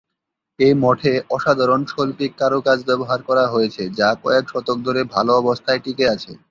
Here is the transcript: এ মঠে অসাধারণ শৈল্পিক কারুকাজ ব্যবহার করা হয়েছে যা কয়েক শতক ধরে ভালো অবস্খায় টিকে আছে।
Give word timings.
এ 0.59 0.69
মঠে 0.83 1.13
অসাধারণ 1.35 1.81
শৈল্পিক 1.91 2.31
কারুকাজ 2.39 2.79
ব্যবহার 2.89 3.19
করা 3.29 3.45
হয়েছে 3.47 3.83
যা 3.99 4.09
কয়েক 4.23 4.45
শতক 4.51 4.77
ধরে 4.87 5.01
ভালো 5.13 5.31
অবস্খায় 5.41 5.81
টিকে 5.83 6.05
আছে। 6.15 6.31